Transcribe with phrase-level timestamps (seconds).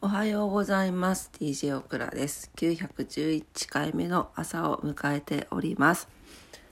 [0.00, 1.32] おはようございます。
[1.40, 2.52] DJ オクラです。
[2.54, 6.06] 911回目の朝を迎えております。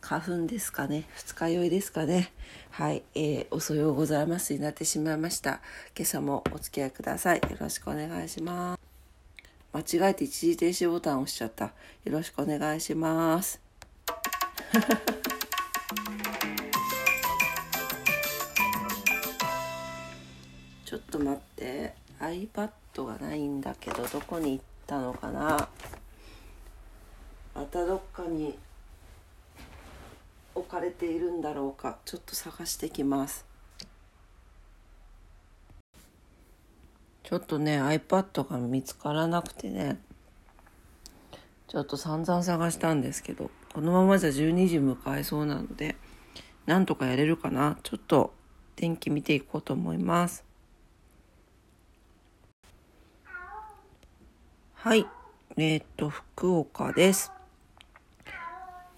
[0.00, 1.04] 花粉ですかね？
[1.14, 2.32] 二日酔いですかね？
[2.70, 5.60] はい、えー、遅ようございますになってしまいました。
[5.94, 7.40] 今朝もお付き合いください。
[7.40, 8.80] よろしくお願いします。
[9.74, 11.66] 間違えて一時停止ボタンを押しちゃった。
[11.66, 11.72] よ
[12.06, 13.60] ろしくお願いします。
[20.86, 21.92] ちょっと待って。
[22.20, 25.68] iPad がないんだけどどこに行ったのかな？
[27.54, 28.58] またどっかに
[30.54, 31.98] 置かれているんだろうか？
[32.04, 33.46] ちょっと探してきます。
[37.22, 39.98] ちょっとね iPad が見つからなくてね。
[41.68, 45.94] ちょっと散々探したんですけどこのままじゃ12時迎えそうなので
[46.66, 47.78] なんとかやれるかな？
[47.84, 48.34] ちょっと
[48.74, 50.44] 天気見ていこうと思います。
[54.82, 55.06] はい。
[55.58, 57.30] えっ、ー、と、福岡です。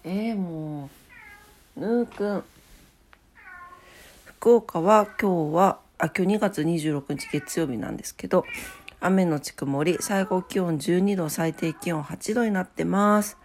[0.05, 0.89] えー、も
[1.75, 2.43] う、ぬーくん。
[4.23, 8.45] 福岡は今日は、あ、今日2月26日月曜日なんですけど、
[9.01, 13.37] 雨のち曇り、最高気温12度、最低気温8度になってます。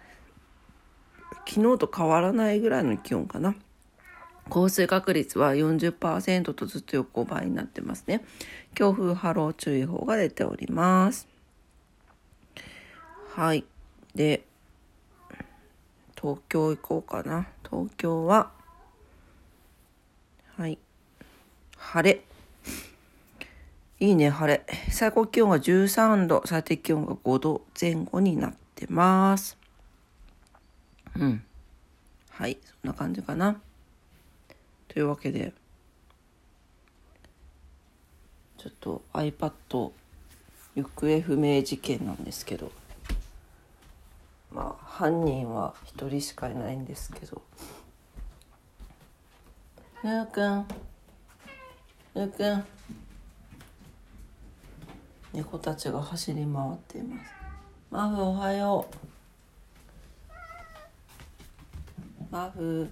[1.44, 3.56] 昨日と変わらないぐらいの気温かな。
[4.48, 8.24] 降水確率は40%とずっと横ばいになってますね。
[8.76, 11.26] 強風波浪注意報が出ております。
[13.38, 13.64] はい。
[14.16, 14.42] で、
[16.20, 17.46] 東京行こうかな。
[17.70, 18.50] 東京は、
[20.56, 20.76] はい。
[21.76, 22.24] 晴れ。
[24.00, 24.66] いいね、晴れ。
[24.90, 29.56] 最高気温が13度、最低気温が5度前後になってます。
[31.14, 31.44] うん。
[32.30, 33.60] はい、そんな感じかな。
[34.88, 35.52] というわけで、
[38.56, 39.52] ちょっと iPad
[40.74, 42.72] 行方不明事件なんですけど、
[44.98, 47.40] 犯人は一人しかいないんですけど。
[50.02, 50.66] ぬーくん。
[52.16, 52.64] ぬーくん。
[55.32, 57.30] 猫たちが走り回っています。
[57.92, 58.88] マフおはよ
[62.20, 62.24] う。
[62.32, 62.90] マフ。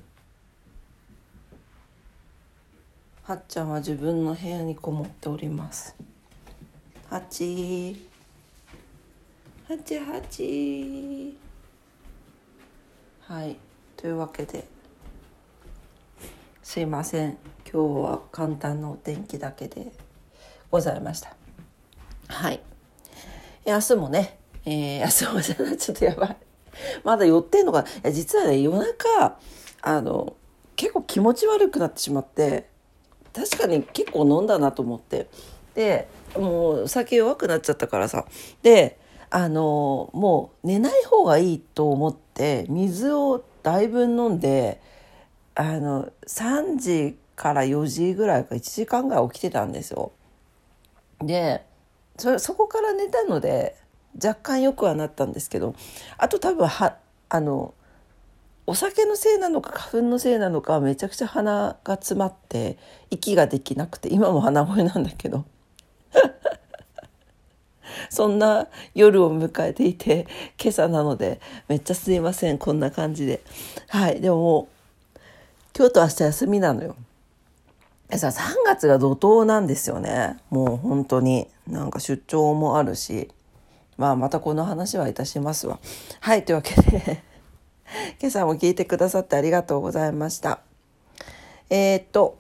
[3.25, 5.97] はっちゃんは自分の部屋にこもっております。
[7.11, 8.07] はち
[9.69, 11.46] はちはち
[13.29, 13.57] はい。
[13.97, 14.69] というわけで。
[16.63, 17.39] すいません。
[17.69, 19.91] 今日は簡単なお天気だけで。
[20.71, 21.35] ございました。
[22.29, 22.61] はい。
[23.67, 26.37] 明日もね、えー、明日もじゃなちょっとやばい。
[27.03, 29.39] まだ寄ってんのかいや実はね夜中
[29.83, 30.37] あの
[30.77, 32.69] 結構気持ち悪くなってしまって
[33.33, 35.29] 確かに結構飲んだなと思って。
[35.75, 36.07] で
[36.37, 38.25] もう酒弱くなっちゃったからさ。
[38.63, 39.01] で
[39.37, 44.81] あのもう寝ない方がいいと思って水をだいぶ飲んで
[45.55, 50.13] あの3時から4時ぐらいか1時間ぐらい起きてたんですよ。
[51.21, 51.67] で
[52.17, 53.77] そそこから寝たので
[54.15, 55.75] 若干良くはなったんですけど
[56.17, 56.97] あと多分は
[57.29, 57.75] あの
[58.67, 62.79] お酒のせいなのか花粉のせいなのかめちゃくちゃ鼻が詰まって
[63.11, 65.45] 息ができなくて今も鼻声なんだけど
[68.17, 70.27] そんな夜を迎えていて、
[70.59, 71.39] 今朝なので、
[71.69, 73.43] めっちゃすいません、こんな感じで。
[73.89, 74.69] はい、でもも
[75.15, 75.19] う、
[75.77, 76.97] 今日と明日休みなのよ。
[78.17, 80.39] さ、3月が怒涛なんですよね。
[80.49, 81.47] もう本当に。
[81.69, 83.29] なんか出張もあるし。
[83.99, 85.79] まあまたこの話はいたしますわ。
[86.21, 87.23] はい、というわけで
[88.21, 90.61] 今朝も聞いてくださってありがとうございました。
[91.69, 92.39] えー、っと、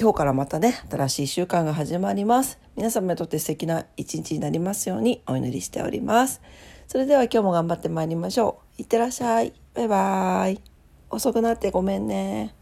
[0.00, 2.60] 今日からまたね、新しい週間が始まります。
[2.76, 6.40] 皆様にとって素敵な一日になりますようにお祈りしております。
[6.86, 8.82] それでは今日も頑張ってまいりましょう。
[8.82, 9.52] いってらっしゃい。
[9.74, 10.60] バイバーイ。
[11.10, 12.54] 遅くなってごめんね。